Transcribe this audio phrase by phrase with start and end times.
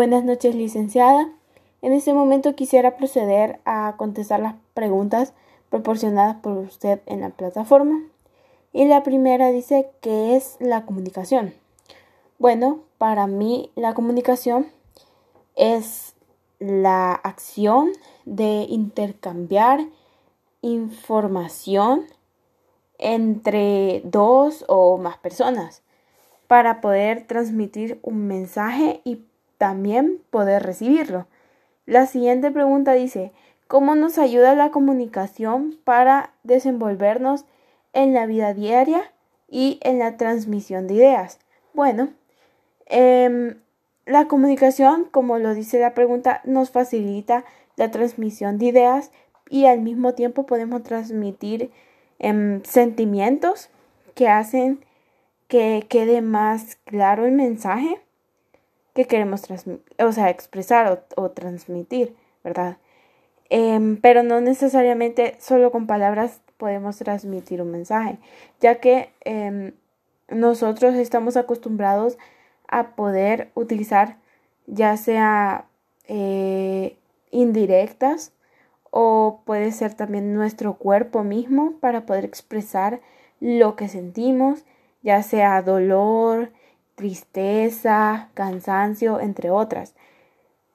[0.00, 1.30] Buenas noches, licenciada.
[1.82, 5.34] En este momento quisiera proceder a contestar las preguntas
[5.68, 8.02] proporcionadas por usted en la plataforma.
[8.72, 11.52] Y la primera dice, ¿qué es la comunicación?
[12.38, 14.68] Bueno, para mí la comunicación
[15.54, 16.14] es
[16.60, 17.90] la acción
[18.24, 19.80] de intercambiar
[20.62, 22.06] información
[22.96, 25.82] entre dos o más personas
[26.46, 29.26] para poder transmitir un mensaje y
[29.60, 31.26] también poder recibirlo.
[31.84, 33.30] La siguiente pregunta dice,
[33.68, 37.44] ¿cómo nos ayuda la comunicación para desenvolvernos
[37.92, 39.12] en la vida diaria
[39.50, 41.40] y en la transmisión de ideas?
[41.74, 42.08] Bueno,
[42.86, 43.60] em,
[44.06, 47.44] la comunicación, como lo dice la pregunta, nos facilita
[47.76, 49.10] la transmisión de ideas
[49.50, 51.70] y al mismo tiempo podemos transmitir
[52.18, 53.68] em, sentimientos
[54.14, 54.82] que hacen
[55.48, 58.00] que quede más claro el mensaje
[58.94, 59.42] que queremos
[59.98, 62.76] o sea, expresar o, transmitir, ¿verdad?
[63.48, 68.18] Em, pero no necesariamente solo con palabras podemos transmitir un mensaje,
[68.60, 69.72] ya que em,
[70.28, 72.18] nosotros estamos acostumbrados
[72.68, 74.16] a poder utilizar
[74.66, 75.66] ya sea
[76.06, 76.96] eh,
[77.30, 78.32] indirectas
[78.90, 83.00] o puede ser también nuestro cuerpo mismo para poder expresar
[83.40, 84.64] lo que sentimos,
[85.02, 86.50] ya sea dolor,
[87.00, 89.94] tristeza, cansancio, entre otras.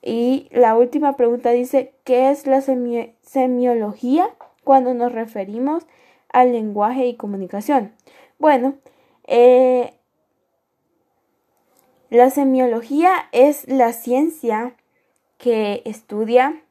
[0.00, 4.30] Y la última pregunta dice, ¿qué es la semiología
[4.64, 5.86] cuando nos referimos
[6.32, 7.92] al lenguaje y comunicación?
[8.38, 8.76] Bueno,
[9.26, 9.92] eh,
[12.08, 14.74] la semiología es la ciencia
[15.36, 16.62] que estudia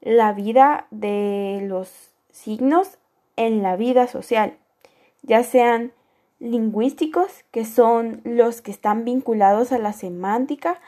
[0.00, 2.98] la vida de los signos
[3.36, 4.56] en la vida social,
[5.22, 5.92] ya sean
[6.44, 10.80] lingüísticos, que son los que están vinculados a la semántica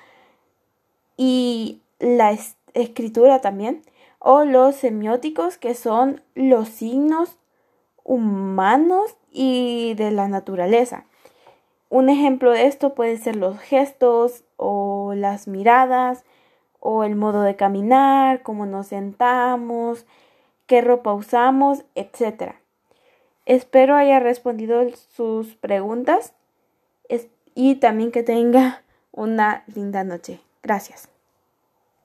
[1.17, 2.37] y la
[2.75, 3.83] escritura también,
[4.19, 7.39] o los semióticos, que son los signos
[8.05, 11.05] humanos y de la naturaleza.
[11.89, 16.25] Un ejemplo de esto puede ser los gestos o las miradas
[16.81, 20.05] o el modo de caminar, cómo nos sentamos,
[20.67, 22.61] qué ropa usamos, etcétera.
[23.47, 24.83] Espero haya respondido
[25.15, 26.35] sus preguntas
[27.55, 30.41] y también que tenga una linda noche.
[30.63, 31.09] Gracias.